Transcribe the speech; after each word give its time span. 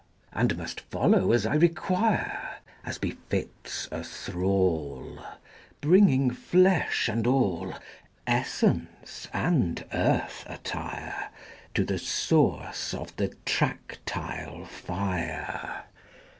And 0.33 0.57
must 0.57 0.79
follow 0.81 1.31
as 1.31 1.45
I 1.45 1.53
require, 1.53 2.55
As 2.83 2.97
befits 2.97 3.87
a 3.91 4.03
thrall, 4.03 5.19
Bringing 5.79 6.31
flesh 6.31 7.07
and 7.07 7.27
all, 7.27 7.75
Essence 8.25 9.27
and 9.31 9.85
earth 9.93 10.43
attire, 10.47 11.29
To 11.75 11.85
the 11.85 11.99
source 11.99 12.95
of 12.95 13.15
the 13.17 13.35
tractile 13.45 14.65
fire: 14.65 15.83
XVI. 15.83 15.83